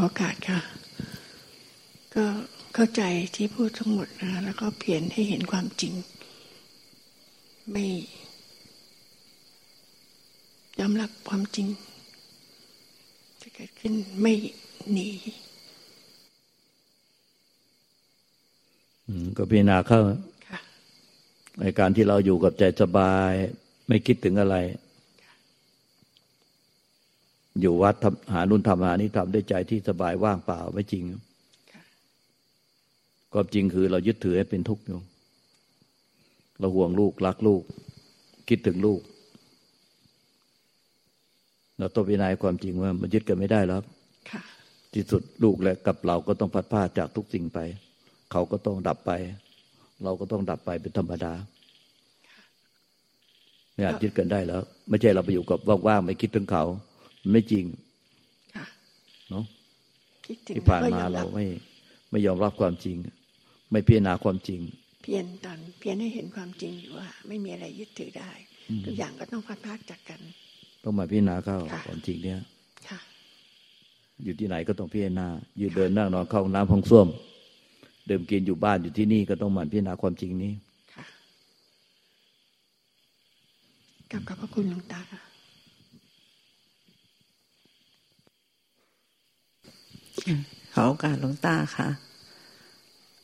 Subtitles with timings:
[0.00, 0.60] กับขอโอกาสค่ะ
[2.14, 2.24] ก็
[2.74, 3.02] เข้าใจ
[3.34, 5.92] ที่พูดทั้งหมดนะแล้วก็เพียรให้เห็นความจริง
[7.72, 7.86] ไม่
[10.78, 11.66] ยอมรับความจริง
[13.40, 14.32] จะเกิดขึ้นไม่
[14.92, 15.08] หนี
[19.36, 20.00] ก็พิจารณาเข้า
[20.48, 20.60] ค่ะ
[21.60, 23.32] ในการที่เราอยู่กับใจสบาย
[23.88, 24.56] ไม่คิดถึงอะไร
[27.60, 31.04] อยู่วัดทำหานุ่นทำหานี้ทำด้วยใจที่สบายว่างเปล่าไม่จริง
[31.72, 31.82] ค่ะ
[33.32, 34.98] ความจริงคือเรายึดถือให้เป็นทุกข์อยู่
[36.58, 37.62] เราห่วงลูกรักลูก
[38.48, 39.00] คิดถึงลูก
[41.78, 43.80] เราต้องพิจารณาความจริงว่า มันยึดกันไม่ได้แล้ว
[44.30, 44.42] ค่ะ
[44.94, 47.58] ที่สุดลูกและกับเราก็ต้องพัดพลาดจากทุกสิ่งไป
[48.32, 49.12] เขาก็ต้องดับไป
[50.04, 51.32] เราก็ต้องดับไปเป็นธรรมดา
[53.72, 56.89] ไม่อาจยึดกันได้แล้ว ไม่ใช่เราไปอยู่กับว่างๆไม่คิดถึงเขามัน
[57.30, 57.64] ไม่จริง
[58.54, 58.66] ค่ะ
[59.30, 59.44] เนาะ
[60.26, 61.44] คิดถึงที่ผ่านแล้วก็มายอมเรารับไม่
[62.10, 62.96] ไม่ยอมรับความจริง
[63.70, 64.60] ไม่พิจารณาความจริง
[65.02, 68.30] เพียรตอนเพียรให้เห็นความจริงอยู่ว่า ไม่มีอะไรยึดถือได้
[68.84, 70.20] ทุกอย่างก็ต้องพัดพรากจากกัน
[70.84, 72.40] ต้องมาพิจารณาเข้าค่ะความจริงเนี่ย
[72.88, 73.00] ค่ะ
[74.24, 75.26] อยู่ที่ไหนก็ต้องพิจารณา
[75.60, 77.08] ยืนเดินนั่งนอนเข้าห้องน้ำห้องส้วม
[78.06, 80.52] เดิมกินอยู่บ้านอยู่ที่นี่ก็ต้องหมั่นพิจารณาความจริงนี้
[80.94, 81.04] ค่ะ
[84.10, 85.20] กลับขอบพระคุณหลวงตาค่ะ
[90.74, 91.88] ขอโอกาสหลวงตาค่ะ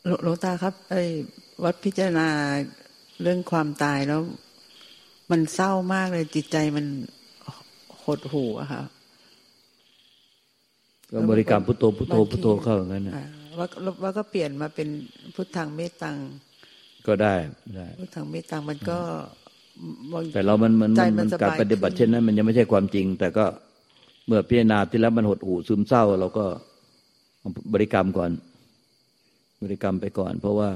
[0.06, 1.02] หลวหลวงตาครับไอ้
[1.64, 2.28] วัดพิจารณา
[3.22, 4.20] เรื่องความตายแล้ว
[5.30, 6.86] มันเศร้ามากเลยจิตใจมัน
[8.04, 8.82] หดหู่อะค่ะ
[11.12, 13.24] ก็บริกรรมพุทโธพุทโธพุทโธเข้าอย่างนั้นนะอ่า
[13.58, 13.66] ว่า
[14.02, 14.88] ว่าก็เปลี่ยนมาเป็น
[15.34, 16.16] พุทธังเมตตัง
[17.06, 17.34] ก็ได้
[17.76, 18.98] ได้พุทธังเมตตังมันก็
[20.12, 23.44] บางแต่เรามันมันใจมันมัมันนสบายการปฏิบัติขึ้นเช่นนั้น มันยังไม่ใช่ความจริง แต่ก็
[24.26, 26.44] เมื่อพิจารณาที่แล้วมันหดหู่ซึมเศร้า เราก็
[27.72, 28.30] บริกรรมก่อน
[29.62, 30.70] บริกรรมไปก่อน เพราะว่า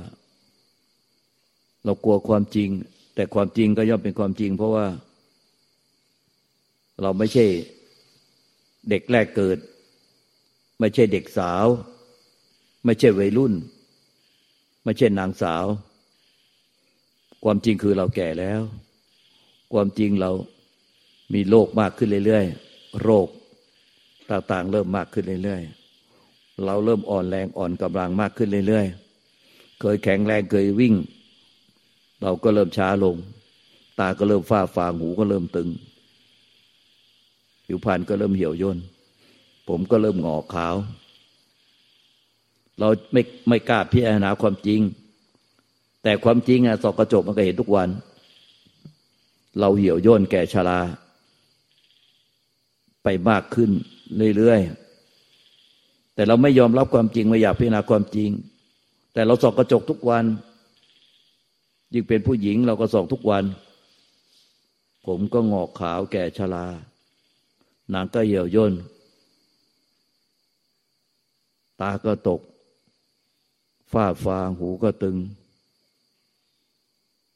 [1.85, 2.69] เรากลัวความจริง
[3.15, 4.87] แต่ความจริงก็ย่อมเป็นความจริง เพราะว่า
[7.03, 7.47] เราไม่ใช่
[8.89, 9.59] เด็กแรกเกิด
[10.81, 11.67] ไม่ใช่เด็กสาว
[12.85, 13.53] ไม่ใช่วัยรุ่น
[14.85, 15.65] ไม่ใช่นางสาว
[17.45, 18.61] ความจริงคือเราแก่แล้ว
[19.73, 20.31] ความจริงเรา
[21.35, 23.29] มีโรคมากขึ้นเรื่อยๆโรค
[24.31, 25.80] ต่างๆ เริ่มมากขึ้นเรื่อยๆ
[26.67, 30.95] เราเริ่มอ่อนแรงอ่อนกำลังมากขึ้นเรื่อยๆ เคยแข็งแรงเคยวิ่ง
[32.23, 33.17] เราก็เริ่มช้าลง
[33.99, 35.69] ตาก็เริ่มฝ้าฟางหูก็เริ่มตึง
[37.67, 38.79] ผิวพรรณก็เริ่มเหี่ยวย่น
[39.69, 40.75] ผมก็เริ่มหงอกขาว
[42.79, 44.81] เราไม่ไม่กล้าพิจารณาความจริง
[46.03, 47.89] แต่ความจริงอะสอกกระจกมันก็เห็นทุกวัน
[49.59, 50.81] เราเหี่ยวย่นแก่ชรา
[53.05, 53.71] ไปมากขึ้น
[54.37, 54.90] เรื่อยๆ
[56.21, 58.31] แต่เราไม่ยอมรับความจริงไม่อยากพิจารณาความจริง
[59.13, 60.25] แต่เราส่องกระจกทุกวัน
[61.93, 63.45] ยิ่งเป็นผู้หญิงเราก็ส่องทุกวัน
[65.07, 66.67] ผมก็งอกขาวแก่ชรา
[67.91, 68.73] หนังก็เหี่ยวย่น
[71.81, 72.41] ตาก็ตก
[73.93, 75.17] ฝ้าฟางหูก็ตึง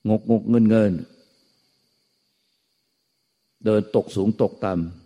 [0.08, 0.92] งกงกเงินเงิน
[3.64, 5.03] เดินตกสูงตกต่ำ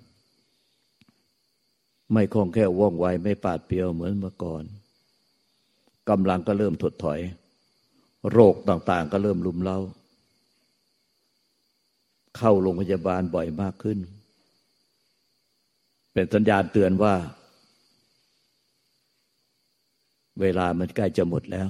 [2.12, 4.64] ไม่คล่องแคล่วว่องไวไม่ปาดเปรียวเหมือนเมื่อก่อน
[6.10, 7.20] กำลังก็เริ่มถดถอย
[8.32, 9.78] โรคต่างๆ ก็เริ่มลุมเล้า
[12.36, 13.98] เข้าโรงพยาบาลบ่อยมากขึ้น
[16.12, 17.14] เป็นสัญญาณเตือนว่า
[20.40, 21.68] เวลามันใกล้จะหมดแล้ว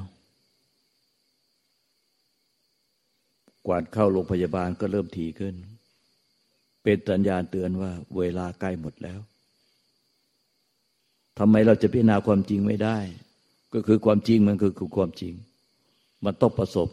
[3.67, 5.55] กวาดเข้าโรงพยาบาลก็เริ่มถี่ขึ้น
[6.83, 9.21] เป็นสัญญาณเตือนว่า เวลาใกล้หมดแล้ว
[11.39, 12.99] ทำไมเราจะพิจารณาความจริงไม่ได้
[13.73, 15.33] ก็คือความจริงมันคือคือความจริง
[16.25, 16.89] มันต้องประสบ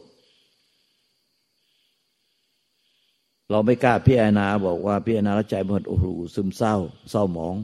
[3.52, 6.06] เราไม่กล้าพิจารณาบอกว่าพิจารณาแล้วใจมันโอ้โห
[6.36, 6.76] ซึมเศร้า
[7.12, 7.56] เศร้าหมอง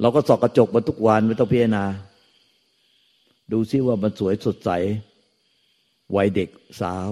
[0.00, 1.84] เราก็สอกกระจกมาทุกวันไม่ต้องพิจารณา
[3.52, 4.70] ดูซิว่ามันสวยสดใส
[6.16, 6.48] วัยเด็ก
[6.80, 7.08] สาว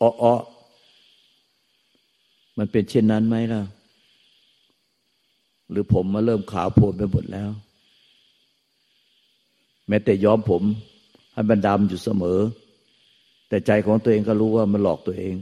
[0.00, 0.34] อ้อ
[2.58, 3.62] มันเป็นเช่นนั้นไหมล่ะ
[5.70, 7.50] หรือผมมาเริ่มขาวโพลนไปหมดแล้ว
[9.92, 10.62] ม้แต่ย้อมผม
[11.32, 12.38] ให้มันดำอยู่เสมอ
[13.48, 15.34] แต่ใจของตัวเองก็รู้ว่ามันหลอกตัวเอง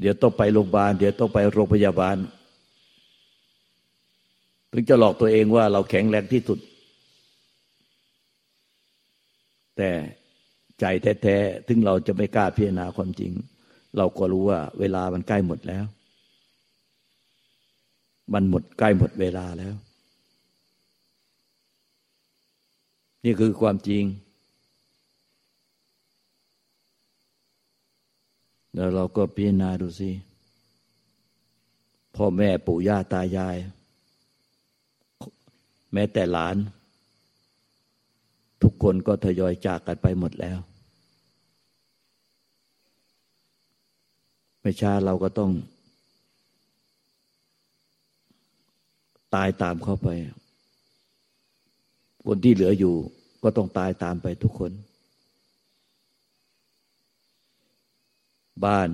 [0.00, 2.16] เดี๋ยวต้องไปโรงพยาบาล เดี๋ยวต้องไปโรงพยาบาล
[4.72, 6.58] ถึงจะหลอกตัวเองว่าเราแข็งแรงที่สุด
[9.76, 9.90] แต่
[10.80, 10.84] ใจ
[11.22, 13.32] แท้ๆถึงเราจะไม่กล้าพิจารณาความจริง
[13.96, 15.84] เราก็รู้ว่าเวลามันใกล้หมดแล้ว
[18.32, 19.74] มันหมดใกล้หมดเวลาแล้ว
[23.24, 24.04] นี่คือความจริง
[28.74, 30.10] แล้วเราก็พิจารณาดูสิ
[32.16, 33.56] พ่อแม่ปู่ย่าตายาย
[35.92, 36.56] แม้แต่หลาน
[38.62, 40.58] ทุกคนก็ทยอยจากกันไปหมดแล้ว
[44.60, 45.50] ไม่ช้าเราก็ต้อง
[49.34, 50.08] ตายตามเข้าไป
[52.26, 52.94] คนที่เหลืออยู่
[53.42, 54.72] ก็ต้องตายตามไปทุกคน
[58.64, 58.88] บ้าน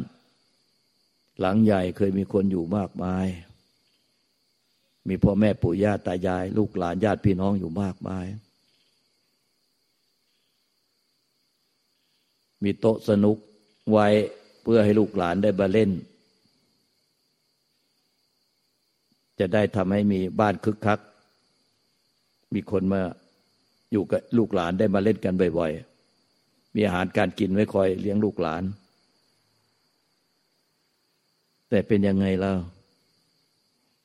[1.40, 3.26] หลังใหญ่เคยมีคนอยู่มากมาย
[5.08, 8.26] มีพ่อแม่ปู่ย่าตายาย ลูกหลานญาติพี่น้องอยู่มากมาย
[12.62, 13.36] มีโต๊ะสนุก
[13.92, 14.06] ไว้
[14.62, 15.90] เพื่อให้ลูกหลานได้มาเล่น
[19.40, 21.00] จะได้ทำให้มีบ้านคึกคัก
[22.54, 23.00] มีคนมา
[23.92, 28.62] อยู่กับลูกหลานได้มาเล่นกันบ่อยๆ มีอาหารการกินไว้คอยเลี้ยงลูกหลาน
[31.68, 32.58] แต่เป็นยังไงแล้ว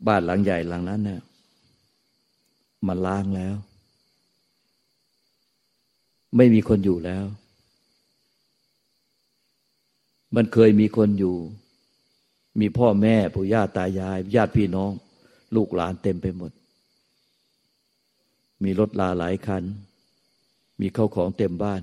[0.08, 1.22] บ้านหลังใหญ่หลังนั้นเนี่ย
[2.88, 3.56] มันล้างแล้ว
[6.36, 7.26] ไม่มีคนอยู่แล้ว
[10.36, 11.36] มันเคยมีคนอยู่
[12.60, 14.92] มีพ่อแม่ปู่ย่าตายายญาติพี่น้อง
[15.56, 16.52] ลูกหลานเต็มไปหมด
[18.64, 19.64] มีรถลาหลายคัน
[20.80, 21.82] มีเข้าของเต็มบ้าน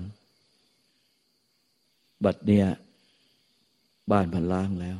[2.23, 2.67] บัดเนี่ย
[4.11, 4.97] บ้านมันล้างแล้ว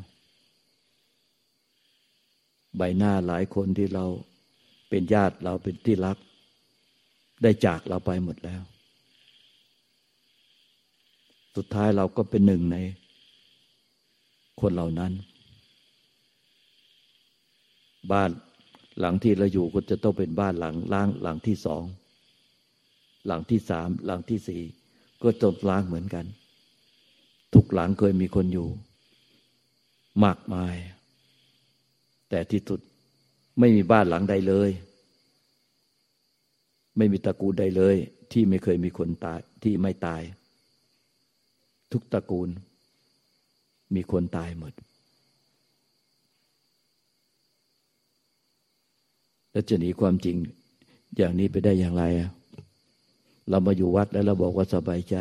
[2.77, 4.05] ใบหน้าหลายคนที่เรา
[4.89, 6.17] เป็นญาติเราเป็นที่รัก
[7.41, 8.61] ได้จากเราไปหมดแล้ว
[11.55, 12.77] สุดท้ายเราก็เป็นหนึ่งใน
[14.61, 15.11] คนเหล่านั้น
[18.11, 18.29] บ้าน
[18.99, 21.83] หลังที่เราอยู่ก็จะต้องเป็นบ้านหลังล้างหลังที่สอง
[23.27, 24.61] หลังที่สามหลังที่สี่
[25.23, 26.25] ก็จบล้างเหมือนกัน
[27.53, 28.69] ทุกหลังเคยมีคนอยู่
[30.23, 30.75] มากมาย
[32.29, 32.79] แต่ที่สุด
[33.59, 34.69] ไม่มีบ้านหลังใดเลย
[36.97, 37.95] ไม่มีตระกูลใดเลย
[38.31, 40.21] ที่ไม่เคยมีคนตายที่ไม่ตาย
[41.91, 42.49] ทุกตระกูล
[43.95, 44.73] มีคนตายหมด
[49.53, 50.37] แล้วจะหนีความจริง
[51.17, 52.03] อย่างนี้ไปได้อย่างไร
[53.49, 55.17] เรามาอยู่วัดแล้วเราบอกว่าสบายใจ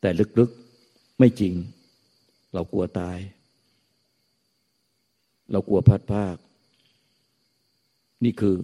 [0.00, 1.54] แต่ลึกๆไม่จริง
[2.54, 3.18] เรากลัวตาย
[5.52, 6.36] เรากลัวพัดภาค
[8.24, 8.54] นี่คือ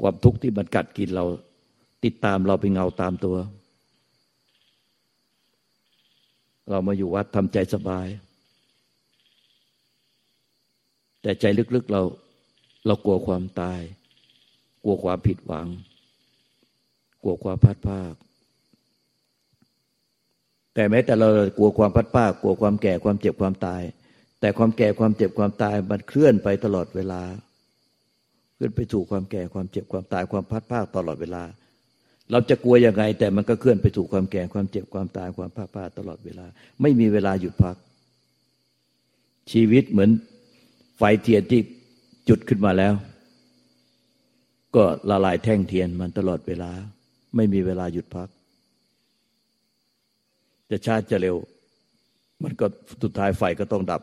[0.00, 1.24] ความทุกข์ที่มันกัดกินเรา
[2.04, 3.36] ติดตามเราเป็นเงาตามตัว
[6.70, 8.06] เรามาอยู่วัดทำใจสบาย
[11.22, 11.44] แต่ใจ
[11.76, 12.02] ลึกๆเรา
[12.86, 13.80] เรากลัวความตาย
[14.84, 15.68] กลัวความผิดหวัง
[17.22, 18.12] กลัวความพัดภาค
[20.74, 23.82] แต่แม้แต่เรากลัวความพัดภาค กลัวความแก่ความเจ็บความตาย
[24.40, 27.22] แต่ความแก่ความเจ็บความตายมันเคลื่อนไปตลอดเวลา
[28.54, 31.44] เคลื่อนไปสู่ความแก่ความเจ็บความตายความพัดภาคตลอดเวลา
[32.30, 36.46] เราจะกลัวยังไง แต่มันก็เคลื่อนไปสู่ความแก่ความเจ็บความตายความพัดภาคตลอดเวลา
[36.82, 37.76] ไม่มีเวลาหยุดพัก
[39.52, 40.10] ชีวิตเหมือน
[40.96, 41.60] ไฟเทียนที่
[42.28, 42.94] จุดขึ้นมาแล้ว
[44.74, 46.70] ก็ละลายแท่งเทียนมันตลอดเวลา
[47.36, 48.28] ไม่มีเวลาหยุดพัก
[50.70, 51.36] จะช้าจะเร็ว
[52.42, 52.66] มันก็
[53.02, 54.02] สุดท้ายไฟก็ต้องดับ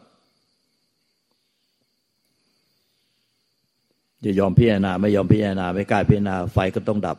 [4.26, 7.18] จะยอมพิจารณาไม่ยอมพิจารณาไม่กล้าพิจารณาไฟก็ต้องดับ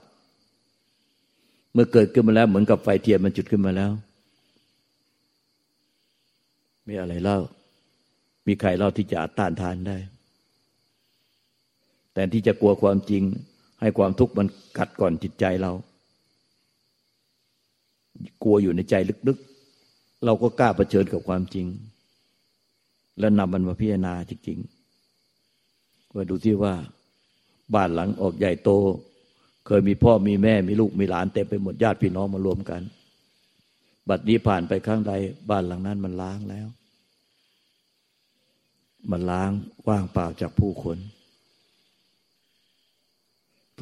[1.72, 3.90] เมื่อเกิดขึ้นมาแล้ว เหมือนกับไฟเทียนมันจุดขึ้นมาแล้ว
[6.88, 7.38] มีอะไรเล่า
[8.46, 9.96] มีใครเล่าที่จะต้านทานได้
[12.14, 13.22] แต่ที่จะกลัวความจริง
[13.80, 14.46] ให้ความทุกข์มัน
[14.78, 15.72] กัดก่อนจิตใจเรา
[18.42, 18.94] กลัวอยู่ในใจ
[19.28, 21.66] ลึกๆ เราก็กล้าเผชิญกับความจริง
[23.18, 26.74] แล้วนำมันมาพิจารณาจริงๆว่าดูที่ว่า
[27.74, 28.70] บ้านหลังออกใหญ่โต
[29.66, 32.82] เคยมีพ่อมีแม่มีลูกมีหลานเต็มไปหมดญาติพี่น้องมารวมกัน
[34.08, 35.12] บัดนี้ผ่านไปครั้งใด
[35.50, 36.66] บ้านหลังนั้นมันล้างแล้ว
[39.10, 39.50] มันล้าง
[39.88, 40.98] ว่างเปล่าจากผู้คน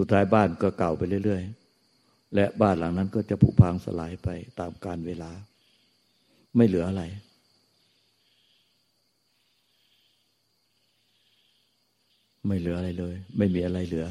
[0.02, 1.42] สุดท้ายบ้านก็เก่าไปเรื่อย
[1.88, 4.28] ๆ และบ้านหลังนั้นก็จะผุพังสลายไป
[4.59, 5.30] ตามกาลเวลา
[6.57, 7.02] ไม่เหลืออะไร
[12.47, 14.07] ไม่เหลืออะไรเลย ไม่มีอะไรเหลือ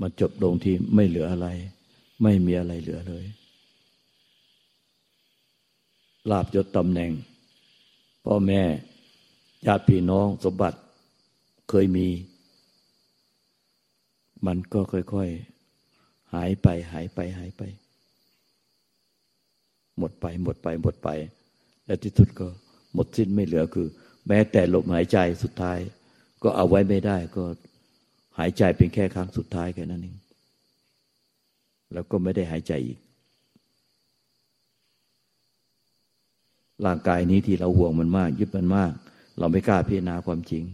[0.00, 1.48] มาจบลงที่ไม่เหลืออะไร
[2.22, 3.24] ไม่มีอะไรเหลือเลย
[6.30, 7.12] ลาบยศตำแหน่ง
[8.24, 8.62] พ่อแม่
[9.66, 10.78] ญาติพี่น้องสมบัติ
[11.70, 12.08] เคยมี
[14.46, 17.62] มันก็ค่อยๆ หายไป หายไป หายไป
[19.98, 21.08] หมดไป หมดไป หมดไป
[21.86, 22.48] และที่สุดก็
[22.94, 23.88] หมดสิ้นไม่เหลือคือ
[24.28, 25.78] แม้แต่ลมหายใจสุดท้าย
[26.42, 27.44] ก็เอาไว้ไม่ได้ก็
[28.38, 30.16] หายใจเป็นแค่ครั้งสุดท้ายแค่นั้นเอง
[31.92, 32.98] แล้วก็ไม่ได้หายใจอีก
[36.86, 38.92] ร่างกายนี้ที่เราห่วงมันมาก ยึดมันมาก
[39.38, 40.64] เราไม่กล้าพิจารณาความจริง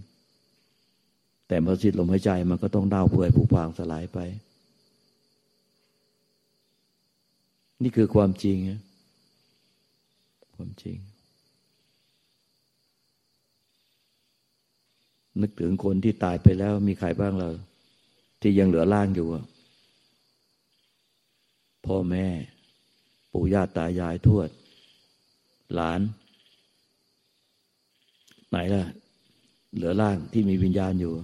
[1.49, 4.19] แต่พอสิ้นลมหายใจมันก็ต้องเน่าเปื่อยผุพังสลายไป
[7.83, 8.57] นี่คือความจริง
[10.57, 10.97] ความจริง
[15.41, 17.49] นึกถึงคนที่ตายไปแล้วมีใครบ้างเรา
[18.41, 19.27] ที่ยังเหลือร่างอยู่
[21.87, 22.27] พ่อแม่
[23.33, 24.49] ปู่ย่าตายายทวด
[25.75, 26.01] หลาน
[28.51, 28.85] ไหนล่ะ
[29.75, 31.15] เหลือร่างที่มีวิญญาณอยู่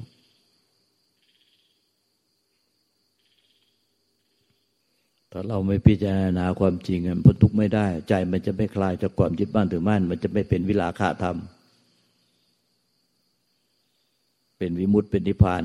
[5.34, 11.36] ถ้าเราไม่พิจารณาความจริงมันพ้นทุกข์ไม่ได้ ใจมันจะไม่คลายจากความยึดบ้านถือมั่น มันจะไม่เป็นวิลาคะธรรม
[14.58, 15.64] เป็นวิมุตติเป็นนิพพาน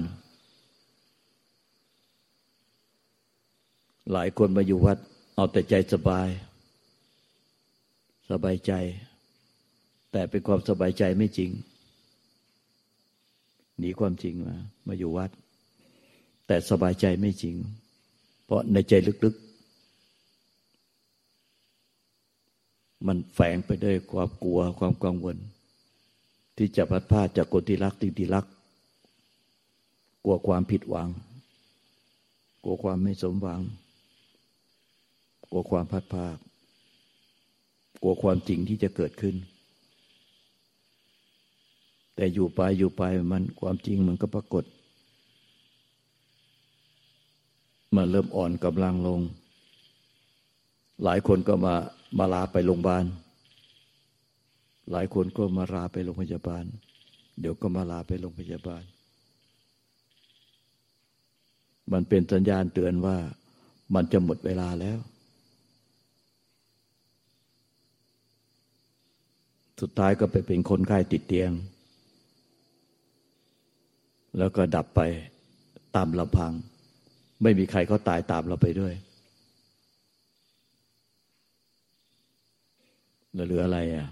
[4.11, 4.97] หลายคนมาอยู่วัด
[5.35, 6.29] เอาแต่ใจสบาย
[8.29, 8.71] สบายใจ
[10.11, 11.51] แต่เป็นความสบายใจไม่จริง
[13.79, 14.55] หนีความจริงมา
[14.87, 15.31] มาอยู่วัด
[16.47, 17.55] แต่สบายใจไม่จริง
[18.45, 18.93] เพราะในใจ
[19.25, 19.46] ลึกๆ
[23.05, 25.37] มันแฝงไปด้วยความกลัวความกังวล
[26.57, 28.45] ที่จะพัดพาจากคนที่รักที่ที่รัก
[30.23, 31.09] กลัวความผิดหวัง
[32.63, 33.61] กลัวความไม่สมหวัง
[35.49, 36.37] กลัวความพัดพาด
[38.01, 39.35] กลัวความจริงที่จะเกิดขึ้น
[42.15, 43.01] แต่อยู่ไปอยู่ไป
[43.31, 44.63] มันความจริงมันก็ปรากฏ
[47.95, 49.21] มันเริ่มอ่อนกำลังลง
[51.03, 51.75] หลายคนก็มา
[52.17, 53.05] มาลาไปโรงพยาบาล
[54.91, 56.65] หลายคนก็มาลาไปโรงพยาบาล
[57.39, 58.83] เดี๋ยวก็มาลาไปโรงพยาบาล
[61.93, 63.17] มันเป็นสัญญาณเตือนว่า
[63.95, 64.99] มันจะหมดเวลาแล้ว
[69.81, 71.51] สุดท้ายก็ไปเป็นคนไข้ติดเตียง
[74.37, 75.01] แล้วก็ดับไป
[75.95, 76.51] ตามลำพัง
[77.43, 78.93] ไม่มีใครเขาตายตามเราไปด้วย
[83.33, 84.07] เหลืออะไรอะ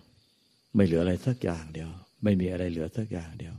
[0.76, 1.90] ไม่เหลืออะไรสักอย่างเดียว
[2.24, 3.54] ไม่มีอะไรเหลือสักอย่างเดียว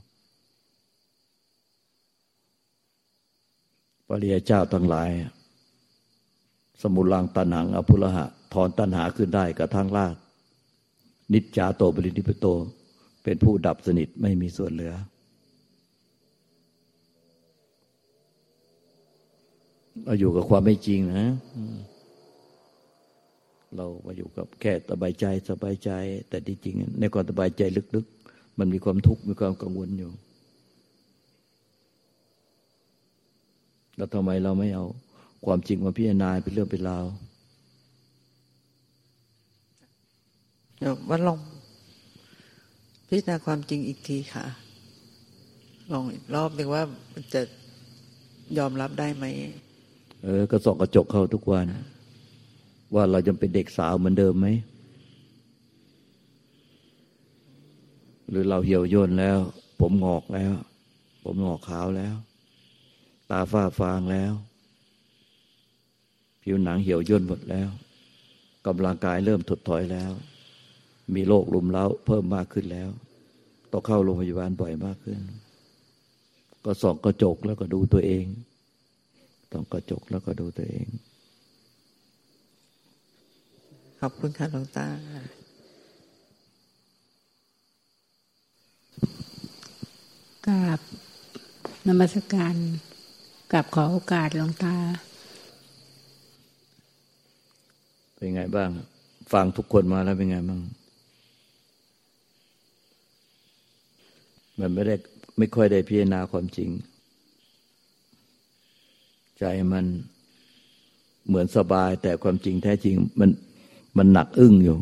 [4.08, 5.10] ปริยเจ้าทั้งหลาย
[6.82, 10.14] สมุลังตันหังอภุระหะ ถอนตันหาขึ้นได้กระทั่งลาก
[11.32, 12.46] นิจจาโตบริณิปโต
[13.24, 14.92] เป็นผู้ดับสนิทไม่มีส่วนเหลือ
[20.04, 21.26] เราอยู่กับความไม่จริงนะ
[23.76, 25.90] เรามาอยู่กับแค่สบายใจสบายใจ
[26.28, 27.62] แต่ที่จริง ในความสบายใจ
[27.96, 30.10] ลึกๆ มันมีความทุกข์มีความกังวลอยู่
[33.96, 34.84] แล้วทำไมเราไม่เอา
[35.46, 37.04] ความจริงมาพิจารณาเป็นเรื่องเป็นราว
[40.78, 41.38] เดี๋ยววันลอง
[43.08, 44.44] พิจารณาความจริงอีกทีค่ะ
[45.92, 46.82] ลองอีกรอบหนึ่งว่า
[47.12, 47.40] มันจะ
[48.58, 49.24] ยอมรับได้ไหม
[50.22, 51.66] เออ ก็ส่องกระจกเข้าทุกวัน
[52.94, 54.48] ว่าเราจะเป็นเด็กสาวเหมือนเดิมไหม
[58.28, 59.38] หรือเราเหี่ยวย่นแล้ว
[59.80, 60.52] ผมงอกแล้ว
[61.24, 62.14] ผมงอกขาวแล้ว
[63.30, 64.32] ตาฝ้าฟางแล้ว
[66.42, 67.68] ผิวหนังเหี่ยวย่นหมดแล้ว
[68.66, 70.10] กำลังกายเริ่มถดถอยแล้ว
[71.14, 72.88] มีโรคลุมเล้าเพิ่มมากขึ้นแล้ว
[73.72, 75.18] ต้องเข้าโรงพยาบาลบ่อยมากขึ้น
[76.64, 78.26] ก็ส่องกระจกแล้วก็ดูตัวเอง
[79.52, 80.86] ต้องกระจกแล้วก็ดูตัวเอง
[84.00, 84.88] ขอบคุณค่ะหลวงตา
[90.46, 90.80] กราบ
[91.86, 92.54] นมัสการ
[93.52, 94.76] กับขอโอกาสหลวงตา
[98.14, 98.70] เป็นไงบ้าง
[99.32, 100.60] ฟังทุกคนมาแล้วเป็นไงบ้าง
[104.58, 104.94] มันไม่ได้
[105.38, 106.70] ไม่ค่อยได้พิจารณาความจริง
[109.38, 109.84] ใจมัน
[111.26, 113.30] เหมือนสบายแต่ความจริงแท้จริง มัน
[113.96, 114.78] มันหนักอึ้งอยู่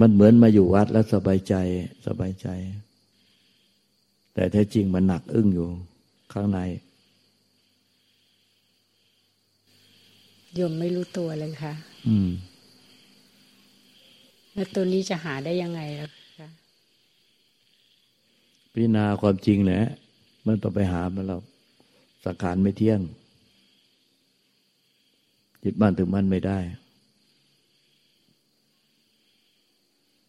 [0.00, 1.54] มันเหมือนมาอยู่วัดแล้วสบายใจ
[2.06, 2.48] สบายใจ
[4.34, 5.68] แต่แท้จริงมันหนักอึ้งอยู่
[6.32, 6.58] ข้างใน
[10.58, 11.72] ยมไม่รู้ตัวเลยค่ะ
[12.08, 12.30] อืม
[14.54, 16.08] แล้วตัวนี้จะหาได้ยังไงล่ะ
[16.38, 16.48] คะ
[18.72, 19.82] พิจารณาความจริงแหละ
[20.46, 21.38] มันต้องไปหามันเรา
[22.24, 23.00] สังขารไม่เที่ยง
[25.64, 26.58] จิตบ้านถึงมันไม่ได้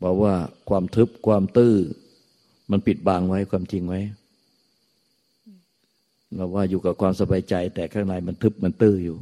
[0.04, 0.34] บอกว่า
[0.70, 1.76] ความทึบความตื้อ
[2.72, 4.02] มันปิดบังไว้ความจริงไว้
[6.36, 9.18] เราว่าอยู่กับความสบายใจ แต่ข้างในมันทึบมันตื้ออยู่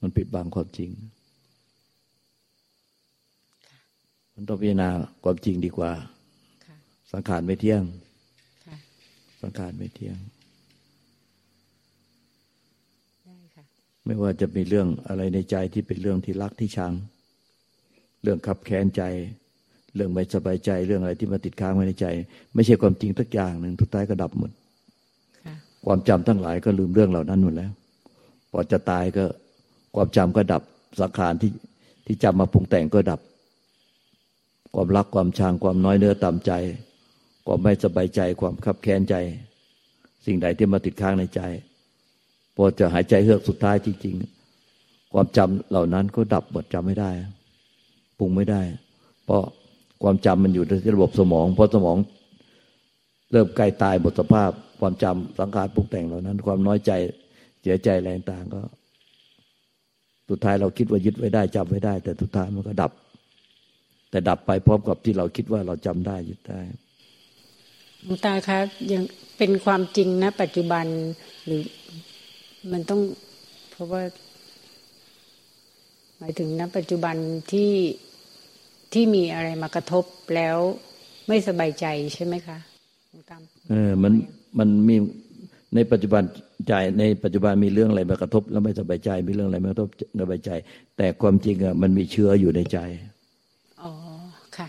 [0.00, 0.90] มันปิดบังความจริง
[4.34, 4.88] มันต้องพิจารณา
[5.24, 5.92] ความจริงดีกว่า
[7.12, 7.82] สังขารไม่เที่ยง
[9.42, 10.16] สังขารไม่เที่ยง
[14.08, 16.92] ไม่ว่าจะมีเรื่องอะไรในใจที่เป็นเรื่องที่รักที่ชัง
[18.22, 19.02] เรื่องขับแค้นใจ
[19.94, 22.06] เรื่องไม่สบายใจ เรื่องอะไรที่มาติดค้างไว้ในใจ
[22.54, 24.50] ไม่ใช่ความจริงทุกอย่างหนึ่งทุกท้ายก็ดับหมด
[25.86, 27.72] ความจำทั้งหลายก็ลืมเรื่องเหล่านั้นหมดแล้ว
[28.52, 29.24] พอจะตายก็
[29.94, 30.62] ความจำก็ดับ
[31.00, 31.50] สังขารที่
[32.06, 33.20] ที่จำมาปรุงแต่งก็ดับ
[34.74, 36.52] ความรักความชังความน้อยเนื้อต่ำใจ
[37.46, 39.14] ความไม่สบายใจ ความขับแค้นใจ
[40.26, 41.40] สิ่งใดที่มาติดค้างในใจ
[42.60, 47.10] พอจะหายใจเฮือกสุดท้ายจริงๆ ความจำเหล่านั้นก็ดับหมดจำไม่ได้
[48.18, 48.62] ปรุงไม่ได้
[49.24, 49.42] เพราะ
[50.02, 51.96] ความจำมันอยู่ในระบบสมองพอสมอง
[53.32, 54.50] เริ่มใกล้ตายหมดสภาพ
[54.80, 56.92] ความจำสังขารปรุงแต่งเหล่านั้น ความน้อยใจ
[57.62, 58.62] เสียใจแรงต่างก็
[60.28, 62.92] สุดท้ายเราคิดว่ายึดไว้ได้จำไว้ได้ แต่สุดท้ายมันก็ดับ
[64.10, 66.60] แต่ดับไปพร้อมกับที่เราคิดว่าเราจำได้ยึดได้
[68.04, 69.02] หลวงตาครับยัง
[69.38, 70.84] เป็นความจริงนะ ปัจจุบัน
[71.46, 71.62] หรือ
[72.72, 73.00] มันต้อง
[73.70, 74.02] เพราะว่า
[76.18, 77.16] หมายถึงณปัจจุบัน
[77.52, 77.72] ที่
[78.92, 80.04] ที่มีอะไรมากระทบ
[80.36, 80.56] แล้ว
[81.28, 82.58] ไม่สบายใจใช่ไหมคะ
[83.30, 84.12] ตามเออมัน
[84.58, 84.96] มันมี
[85.74, 86.22] ในปัจจุบัน
[86.68, 89.88] ใจในปัจจุบันมีเรื่องอะไรมากระทบ แล้วไม่สบายใจมีเรื่องอะไรมากระทบ
[90.20, 90.50] สบายใจ
[90.96, 92.78] แต่ความจริงอะมันมีเชื้ออยู่ในใจ
[93.82, 93.92] อ๋อ
[94.56, 94.68] ค่ะ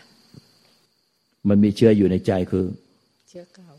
[1.50, 2.66] มันมีเชื้ออยู่ในใจคือ
[3.30, 3.70] เชื้อเก่า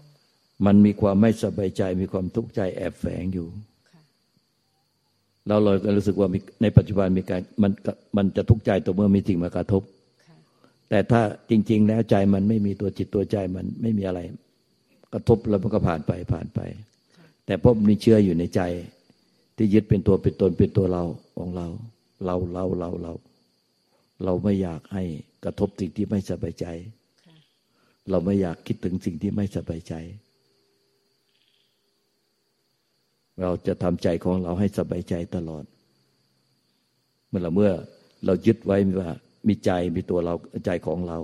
[0.66, 3.48] มันมีความไม่สบายใจมีความทุกข์ใจแอบแฝงอยู่
[5.48, 6.28] เราเลยก็รู้สึกว่า
[6.62, 7.72] ในปัจจุบันมีการมัน
[8.16, 9.82] มันจะทุกข์ใจตัวเมื่อมีสิ่งมากระทบ
[10.88, 14.20] แต่ถ้าจริง ๆ แล้วใจมันไม่มีตัวจิตตัวใจมันไม่มีอะไร
[15.12, 16.60] กระทบแล้วมันก็ผ่านไปผ่านไป
[17.46, 18.60] แต่พบมีเชื่ออยู่ในใจ
[19.56, 21.04] ที่ยึดเป็นตัวเป็นตนเป็นตัวเรา
[21.38, 21.66] ของเรา
[22.24, 23.12] เราเราเราเรา
[24.24, 25.04] เราไม่อยากให้
[25.44, 26.66] กระทบสิ่งที่ไม่สบายใจ
[28.10, 29.94] เราไม่อยากคิดถึงสิ่งที่ไม่สบายใจ
[33.40, 35.64] เราจะทำใจของเราให้สบายใจตลอด
[37.28, 37.72] เมื่อเราเมื่อ
[38.24, 39.10] เรายึดไว้ว่า
[39.48, 40.34] มีใจมีตัวเรา
[40.66, 41.18] ใจของเรา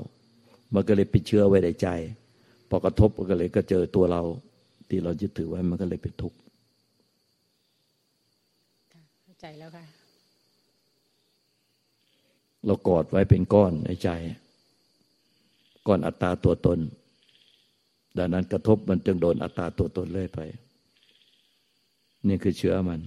[0.75, 1.89] มันก็เลยไปเชื้อไว้ในใจ
[2.69, 4.23] พอกระทบก็เลยก็เจอตัวเรา
[4.89, 6.39] ที่เรายึดถือไว้มันก็เลยเป็นทุกข์
[9.23, 9.85] เข้าใจแล้วค่ะ
[12.67, 14.09] เรากอดไว้เป็นก้อนในใจ
[15.87, 16.79] ก้อนอัตตาตัวตน
[18.19, 20.41] ดังนั้นกระทบมันจึงโดนอัตตาตัวตนเลยไป
[22.29, 23.01] นี่คือเชื้อมัน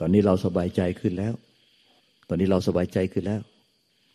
[0.00, 1.34] ตอนนี้เราสบายใจขึ้นแล้ว
[2.28, 3.40] ตอนนี้เราสบายใจขึ้นแล้ว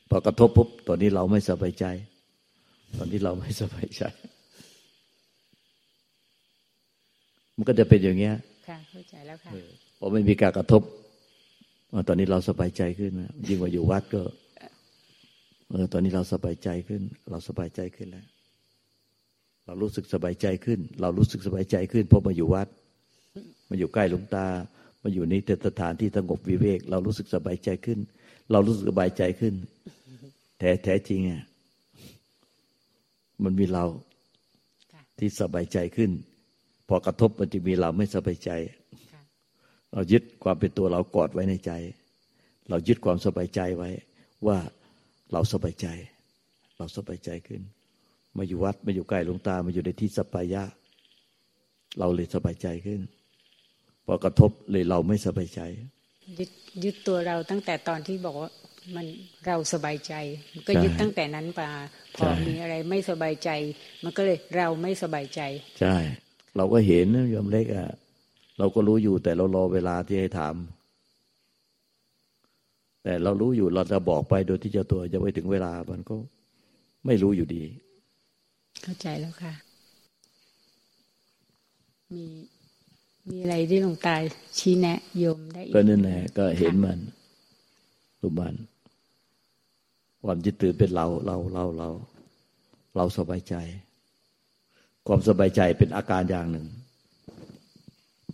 [0.10, 1.86] พอกระทบปุ๊บ ตอนนี้เราไม่สบายใจ
[2.97, 4.04] ตอนนี้เราไม่สบายใจ
[7.56, 8.36] มันก็จะเป็นอย่างเงี้ย
[8.67, 9.52] ค่ะ เข้าใจแล้วค่ะ
[10.00, 10.82] พอไม่มีการกระทบ
[12.08, 14.21] ตอนนี้เราสบายใจขึ้นนะยิ่งกว่าอยู่วัดก็
[15.69, 18.26] เออ ตอนนี้เราสบายใจขึ้น เราสบายใจขึ้นแล้ว
[19.71, 22.67] เรารู้สึกสบายใจขึ้น เรารู้สึกสบายใจขึ้นเพราะมาอยู่วัด
[23.69, 24.47] มาอยู่ใกล้หลวงตา
[25.03, 25.34] มาอยู่ใน
[25.67, 27.99] สถานที่สงบวิเวก เรารู้สึกสบายใจขึ้น
[28.51, 29.53] เรารู้สึกสบายใจขึ้น
[30.60, 31.43] แท้แท้จริงอะ
[33.43, 33.86] มันมีเรา
[35.19, 36.12] ที่สบายใจขึ้น
[36.88, 38.51] พอกระทบมันจะมีเราไม่สบายใจ
[39.93, 41.71] เรายึดความเป็นตัวเรากอดไว้ในใจ
[42.69, 43.89] เรายึดความสบายใจไว้
[44.47, 44.57] ว่า
[45.31, 45.88] เราสบายใจ
[46.77, 47.63] เราสบายใจขึ้น
[48.37, 50.63] มาอยู่วัดมาอยู่ใกล้หลวงตามาอยู่ในที่สปายะ
[51.99, 53.01] เราเลยสบายใจขึ้น
[54.05, 55.61] พอกระทบเลยเราไม่สบายใจ
[56.39, 56.49] ยึด
[56.83, 58.51] ยึดตัวเราตั้งแต่ตอนที่บอกว่า
[58.95, 59.05] มัน
[59.47, 60.13] เราสบายใจ
[60.67, 61.69] ก็ยึดตั้งแต่นั้นมา
[62.15, 63.49] พอมีอะไรไม่สบายใจ
[64.03, 65.41] มันก็เลยเราไม่สบายใจ
[65.79, 65.95] ใช่
[66.57, 67.89] เราก็เห็นนะยอมเล็กอะ
[68.59, 70.55] เราก็รู้อยู่แต่เรารอเวลาที่ให้ถาม
[73.03, 76.15] แต่เรารู้อยู่เราจะบอกไปโดยที่เจ้าตัวจะไปถึงเวลามันก็
[77.05, 77.63] ไม่รู้อยู่ดี
[78.83, 79.53] เข้าใจแล้วค่ะ
[82.13, 82.25] มี
[83.29, 84.15] มีอะไรที่หลวงตา
[84.57, 86.99] ชี้แนะโยมได้ก็นั่นแหละก็เห็นมัน
[88.21, 88.55] รู้มัน
[90.23, 91.89] ความยึดถือเป็นเราเราเราเรา
[92.95, 93.55] เราสบายใจ
[95.07, 96.67] ความสบายใจเป็นอาการอย่างหนึ่ง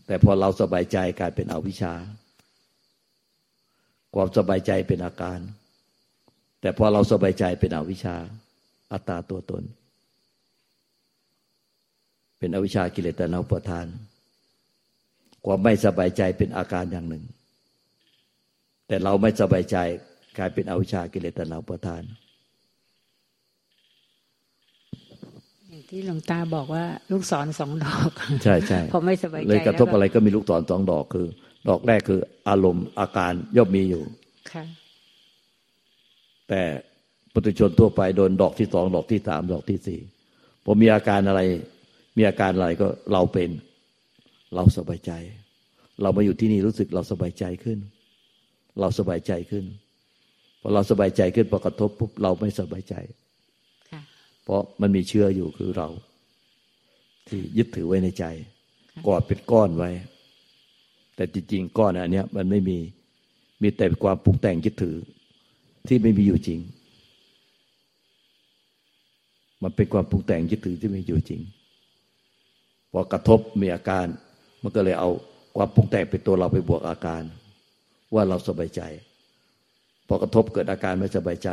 [0.05, 1.99] แต่พอเราสบายใจกลายเป็นอวิชชาค
[4.15, 5.39] ความสบายใจเป็นอาการ
[6.61, 8.15] แต่พอเราสบายใจเป็นอวิชชา
[8.91, 9.63] อัตตาตัวตน
[12.39, 13.85] เป็นอวิชชากิเลสตนาประทาน
[15.45, 17.23] ความไม่สบายใจเป็นอาการอย่างหนึ่ง
[18.87, 19.77] แต่เราไม่สบายใจ
[20.37, 22.03] กลายเป็นอวิชชากิเลสตนาประทาน
[25.89, 28.09] ที่หลวงตาบอกว่าลูกศรสองดอก
[28.43, 31.27] ใช่ใช่พอไม่สบายใจเลยกระทบอะไรก็มีลูกศรสองดอกคือ
[31.69, 32.19] ดอกแรกคือ
[32.49, 34.03] อารมณ์อาการย่อมมีอยู่
[34.51, 34.63] ค่ะ
[36.49, 36.61] แต่
[37.33, 39.99] ปุถุชนทั่วไปโดนดอกที่สองดอกที่สามดอกที่สี่
[40.63, 41.41] พอมีอาการอะไร
[42.17, 43.49] มีอาการอะไรก็เราเป็น
[44.55, 45.11] เราสบายใจ
[46.01, 47.79] เรามาอยู่ที่นี่รู้สึกเราสบายใจขึ้น
[48.79, 49.65] เราสบายใจขึ้น
[50.61, 52.95] พอเราสบายใจขึ้นพอกระทบปุ๊บเราไม่สบายใจ
[54.43, 55.89] เพราะมันมีเชื้ออยู่คือเรา
[57.27, 58.25] ที่ยึดถือไว้ในใจ
[59.07, 59.91] กอดเป็นก้อนไว้
[61.15, 62.77] แต่จริงๆก้อนอันนี้มันไม่มี
[63.61, 64.97] มีแต่ความปรุงแต่งยึดถือ
[65.87, 66.59] ที่ไม่มีอยู่จริง
[69.63, 71.41] มันเป็นความปรุงแต่งยึดถือที่ไม่อยู่จริง
[72.93, 74.05] พอกระทบมีอาการ
[74.63, 75.09] มันก็เลยเอา
[75.57, 77.23] ความปรุงแต่งเป็นตัวเราไปบวกอาการ
[78.13, 78.81] ว่าเราสบายใจ
[80.07, 81.49] พอกระทบเกิดอาการไม่สบายใจ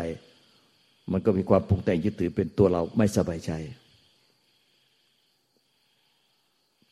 [1.12, 3.52] มันก็มีความปรุงแต่งยึดถือเป็นตัวเราไม่สบายใจ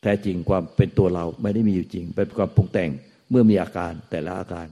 [0.01, 2.89] แท้จริงความเป็นตัวเราไม่ได้มีอยู่จริง เป็นความปรุงแต่ง
[3.29, 4.67] เมื่อมีอาการแต่ละอาการ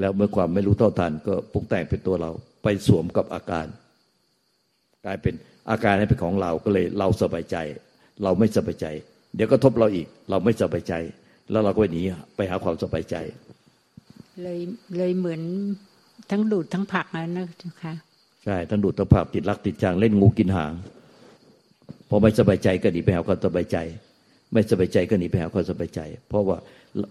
[0.00, 2.30] แล้วเมื่อความไม่รู้เท่าทันก็ปรุงแต่งเป็นตัวเรา
[2.62, 3.66] ไปสวมกับอาการ
[5.04, 5.34] กลายเป็น
[5.70, 7.56] อาการให้เป็นของเราก็เลยเราสบายใจ
[8.22, 8.86] เราไม่สบายใจ
[9.36, 10.94] เดี๋ยวก็ทบเราอีก เราไม่สบายใจ
[11.50, 12.02] แล้วเราก็ไปหนี
[12.36, 13.16] ไปหาความสบายใจ
[14.42, 14.58] เลย
[14.96, 15.40] เลยเหมือน
[16.30, 17.46] ทั้งดูดทั้งผักนะนะ
[17.82, 17.94] ค่ะ
[18.44, 20.72] ใช่ทั้งดูดทั้งผักติดรักติดจางเล่นงูกินหาง
[22.08, 23.76] พอไม่สบายใจก็หนีไปหาความสบายใจ
[24.52, 26.56] ไม่สบายใจก็หนีไปหาความสบายใจ เพราะว่า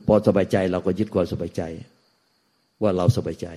[0.07, 1.61] พอสบายใจเราก็ยึดความสบายใจ
[2.81, 3.47] ว่าเราสบายใจ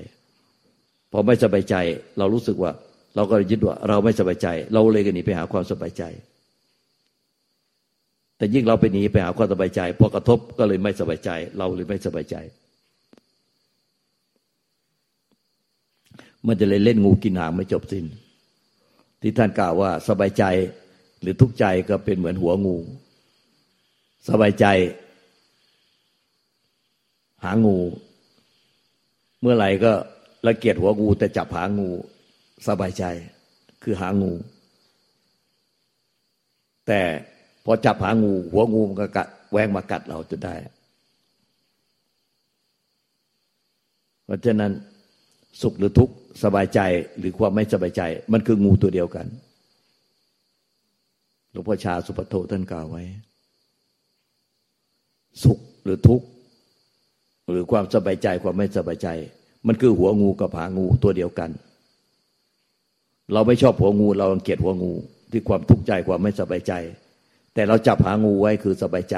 [1.13, 1.75] พอไม่สบายใจ
[2.19, 2.71] เรารู้สึกว่า
[3.17, 6.03] เราก็ยึดว่า เราไม่สบายใจ เราเลยก็หนีไปหาความสบายใจ
[8.39, 12.37] แต่ยิ่งเราไปหนีไปหาความสบายใจพอกระทบก็เลยไม่สบายใจ เราเลยไม่สบายใจ
[16.47, 18.05] มันจะเลยเล่นงูกินหางไม่จบสิน้น
[19.23, 20.45] ที่ท่านกล่าวว่าสบายใจ
[21.21, 22.77] หรือทุกข์ใจก็เป็นเหมือนหัวงู
[24.29, 24.67] สบายใจ
[27.45, 27.79] หางู
[29.41, 29.93] เมื่อไหร่ก็
[30.47, 31.89] ละเกียดหัวงู แต่จับหางู
[32.69, 33.05] สบายใจ
[33.83, 34.33] คือหางู
[36.87, 37.01] แต่
[37.71, 40.55] พอจับหางู หัวงูมันก็กัดแหวงมากัดเราจะได้
[44.25, 44.73] เพราะฉะนั้น
[45.63, 46.81] สุขหรือทุกข์สบายใจ
[47.19, 48.03] หรือความไม่สบายใจ
[48.33, 49.27] มันคืองูตัวเดียวกัน
[51.51, 53.03] หลวงพ่อชาสุปโทท่านกล่าวไว้
[55.43, 56.27] สุขหรือทุกข์
[57.51, 59.09] หรือความสบายใจความไม่สบายใจ
[59.67, 61.51] มันคือหัวงูกับหางูตัวเดียวกัน
[63.33, 64.93] เราไม่ชอบหัวงู เราเกลียดหัวงู
[65.31, 66.75] ที่ความทุกข์ใจความไม่สบายใจ
[67.59, 69.17] แต่เราจับหางูไว้คือสบายใจ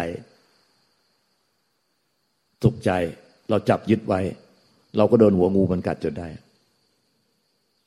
[2.63, 2.91] สุขใจ
[3.51, 4.21] เราจับยึดไว้
[4.97, 6.29] เราก็โดนหัวงูมันกัดจนได้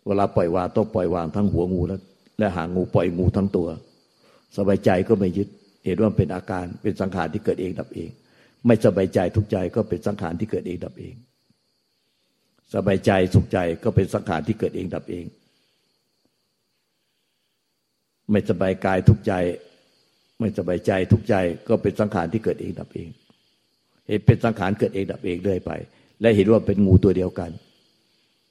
[0.05, 1.97] เวลาปล่อยวางต้องปล่อยวางทั้งหัวงูและ
[2.39, 3.67] และหางงูปล่อยงูทั้งตัว
[4.57, 5.47] สบายใจก็ไม่ยึด
[5.85, 8.09] เห็นว่าเป็นอาการเป็นสังขารที่เกิดเองดับเอง
[8.65, 11.13] ไม่สบายใจทุกใจก็เป็นสังขารที่เกิดเองดับเอง
[12.73, 15.25] สบายใจสุขใจก็เป็นสังขารที่เกิดเองดับเอง
[18.31, 19.33] ไม่สบายกายทุกใจ
[20.39, 21.35] ไม่สบายใจทุกใจ
[21.67, 23.09] ก็เป็นสังขารที่เกิดเองดับเอง
[24.07, 25.71] เห็นเป็นสังขารเกิดเองดับเองเรื่อยไป
[26.21, 27.51] และเห็นว่าเป็นงูตัวเดียวกัน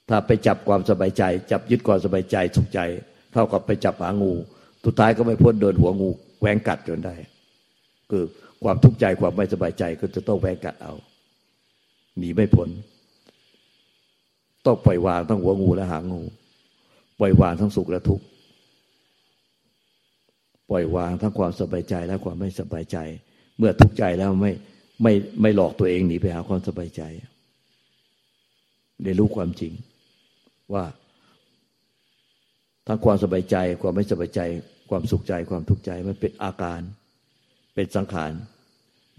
[0.09, 2.79] ถ้าไปจับความสบายใจ จับยึดความสบายใจสุขใจ
[3.33, 4.33] เท่ากับไปจับหางู
[4.85, 7.15] สุดท้ายก็ไม่พ้นเดินหัวงูแหวงกัดจนได้
[8.11, 8.23] คือ
[8.63, 10.93] ความทุกข์ใจความไม่สบายใจก็จะต้องแหวงกัดเอา
[12.17, 12.69] หนีไม่พ้น
[14.65, 16.21] ต้องปล่อยวางทั้งหัวงูและหางงู
[17.19, 18.25] ปล่อยวางทั้งสุขและทุกข์
[20.69, 22.97] ปล่อยวางทั้งความสบายใจและความไม่สบายใจ
[23.57, 24.51] เมื่อทุกข์ใจแล้วไม่
[25.03, 27.01] ไม่ไม่หลอกตัวเองหนีไปหาความสบายใจ
[29.01, 29.73] เรียนรู้ความจริง
[30.73, 30.83] ว่า
[32.87, 34.41] ทั้งความสบายใจ ความไม่สบายใจ
[34.89, 36.81] ความสุขใจความทุกข์ใจมันเป็นอาการ
[37.75, 38.31] เป็นสังขาร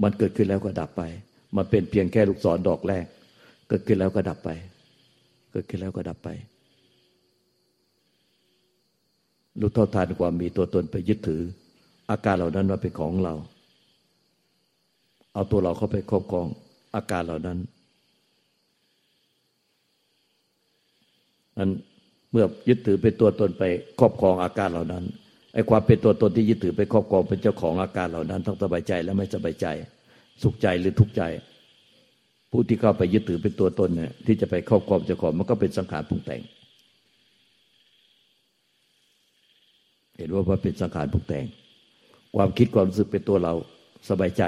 [0.02, 1.02] มันเกิดขึ้นแล้วก็ดับไป
[1.57, 3.07] มันเป็นเพียงแค่ลูกศรดอกแรก
[3.68, 4.50] เกิดขึ้นแล้วก็ดับไป
[5.52, 6.28] เกิดขึ้นแล้วก็ดับไป
[9.61, 11.43] รู้เท่าทานความมีตัวตนไปยึดถือ
[12.11, 13.35] อาการเหล่านั้นว่าเป็นของเรา
[15.35, 16.47] เอาตัวเราเข้าไปครอบครอง
[16.95, 17.59] อาการเหล่านั้น
[21.59, 21.71] นั้น
[22.33, 23.62] เมื่อยึดถือเป็นตัวตนไป
[24.01, 25.05] ครอบครองอาการเหล่านั้น
[25.55, 29.67] ไอ้ความเป็นตัวตนที่ยึดถือไปครอบครองเป็นเจ้าของอาการเหล่านั้น ทั้งสบายใจและไม่สบายใจ
[30.43, 31.23] สุขใจหรือทุกข์ใจ
[32.51, 36.40] ผู้ที่เข้าไปยึดถือเป็นตัวตนเนี่ยที่จะไปครอบครองเจ้าของมันก็เป็นสังขารปรุงแต่ง
[40.18, 41.44] เห็นว่าว่าเป็นสังขารปรุงแต่ง
[42.37, 43.55] ความคิดความรู้สึกเป็นตัวเรา
[44.09, 44.44] สบายใจ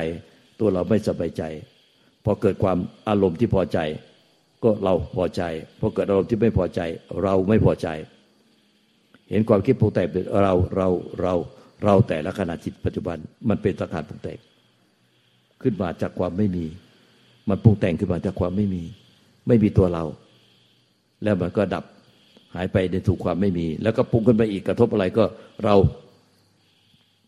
[0.60, 1.42] ตัวเราไม่สบายใจ
[2.24, 3.78] พอเกิดความอารมณ์ที่พอใจ
[4.62, 5.42] ก็เราพอใจ
[5.80, 6.80] พอเกิดอารมณ์ที่ไม่พอใจ
[7.22, 7.88] เราไม่พอใจ
[9.30, 10.88] เห็นความคิดปรุงแต่งเป็นเราเรา
[11.20, 11.34] เรา
[11.84, 13.16] เราแต่ละขณะจิตปัจจุบัน
[13.48, 14.38] มันเป็นสังขารปรุงแต่ง
[15.62, 16.66] ขึ้นมาจากความไม่มี
[17.48, 18.82] มันปรุงแต่งขึ้นมาจากความไม่มี
[19.46, 20.04] ไม่มีตัวเรา
[21.22, 21.84] แล้วมันก็ดับ
[22.56, 25.24] หายไปในถูกความไม่มี แล้วก็ปรุงขึ้นไปอีกกระทบอะไรก็
[25.64, 25.74] เรา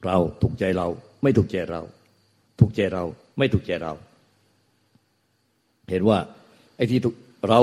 [0.07, 0.87] เราถูกใจเรา
[1.23, 1.81] ไม่ถูกใจเรา
[2.61, 3.05] ถูกใจเรา
[3.39, 3.93] ไม่ถูกใจเรา
[5.91, 6.19] เห็นว่า
[6.77, 7.01] ไอ้ที่
[7.49, 7.61] เรา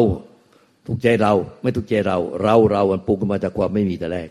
[0.87, 4.29] ถูกใจเรา ไม่ถูกใจเรา เราเรามันปรุงขึ้นมาจากความไม่มีแต่แรก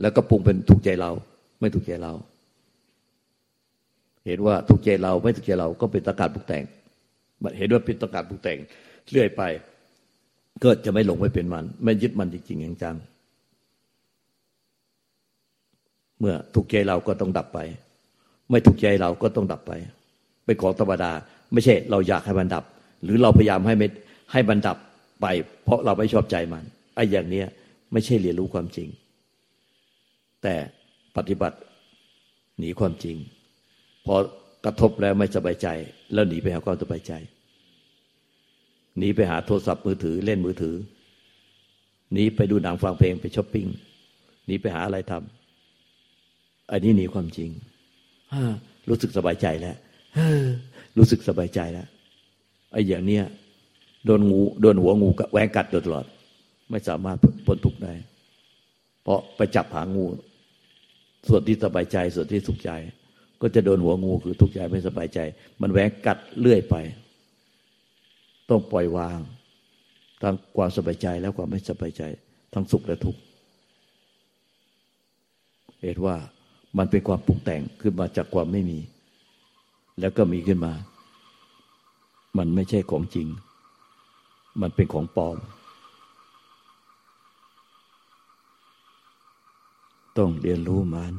[0.00, 1.10] แล้วก็ปรุงเป็นถูกใจเรา
[1.60, 2.12] ไม่ถูกใจเรา
[4.26, 6.64] เห็นว่าถูกใจเรา ไม่ถูกใจเรา ก็เป็นตะการปลุกแต่ง
[7.58, 8.58] เห็นว่าเป็นตะการปลุกแต่ง
[9.10, 9.42] เรื่อยไป
[10.64, 12.96] ก็จะไม่หลงไม่เป็นมัน ไม่ยึดมันจริงๆจัง
[16.20, 17.58] เมื่อถูกใจเราก็ต้องดับไป
[18.50, 19.72] ไม่ถูกใจเราก็ต้องดับไป
[20.44, 21.10] เป็นของธรรมดา
[21.52, 22.64] ไม่ใช่ เราอยากให้มันดับ
[23.02, 23.88] หรือเราพยายามให้ไม่
[24.32, 24.78] ให้มันดับ
[25.20, 25.26] ไป
[25.64, 27.46] เพราะเราไม่ชอบใจมันไอ้อย่างเนี้ย
[27.92, 28.88] ไม่ใช่เรียนรู้ความจริง
[30.42, 30.54] แต่
[31.16, 31.58] ปฏิบัติ
[32.58, 33.16] หนีความจริง
[34.06, 34.14] พอ
[34.64, 35.68] กระทบแล้วไม่สบายใจ
[36.12, 37.12] แล้วหนีไปหาความสบายใจ
[38.98, 40.76] หนีไปหาโทรศัพท์มือถือเล่นมือถือ
[42.12, 43.66] หนีไปดูหนังฟังเพลงไปช้อปปิ้ง
[44.46, 47.50] หนีไปหาอะไรทำอันนี้หนีความจริง
[48.88, 49.76] รู้สึกสบายใจแล้ว
[50.96, 51.86] รู้สึกสบายใจแล้ว
[52.72, 53.24] ไอ้อย่างเนี้ย
[54.06, 56.06] โดนงูโดนหัวงูแหวงกัดตลอด
[56.70, 57.92] ไม่สามารถพ้นทุกข์ได้
[59.02, 60.04] เพราะไปจับหางู
[61.28, 62.70] ส่วนที่สบายใจส่วนที่สุขใจ
[63.40, 65.18] ก็จะโดนหัวงูคือทุกข์ใจไม่สบายใจ
[65.60, 66.74] มันแหวงกัดเลื่อยไป
[68.50, 69.18] ต้องปล่อยวาง
[70.22, 72.02] ทั้งความสบายใจแล้วความไม่สบายใจ
[72.54, 73.20] ทั้งสุขและทุกข์
[75.82, 76.16] เหตุว่า
[76.78, 78.78] มันเป็นความปรุงแต่งขึ้นมาจากความไม่มี
[80.00, 80.72] แล้วก็มีขึ้นมา
[82.38, 83.28] มันไม่ใช่ของจริง
[84.60, 85.36] มันเป็นของปลอม
[90.18, 91.14] ต้องเรียนรู้มัน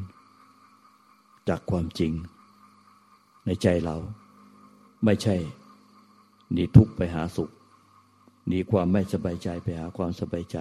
[1.49, 2.11] จากความจริง
[3.45, 3.95] ในใจเรา
[5.05, 5.35] ไม่ใช่
[6.53, 7.49] หนีทุกข์ไปหาสุข
[8.47, 10.57] หนีความไม่สบายใจไปหาความสบายใจ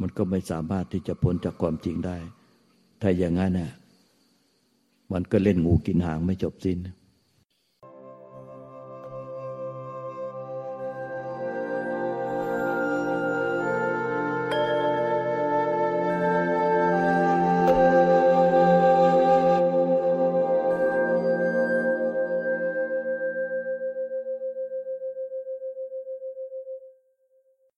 [0.00, 2.16] มันก็ไม่สามารถที่จะพ้นจากความจริงได้
[3.00, 3.70] ถ้าอย่างนั้นน่ะ
[5.12, 6.78] มันก็เล่นงูกินหางไม่จบสิ้น